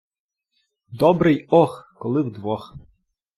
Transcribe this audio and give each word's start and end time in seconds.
Добре 0.87 1.33
й 1.33 1.47
«ох», 1.49 1.95
коли 1.99 2.21
вдвох. 2.21 2.75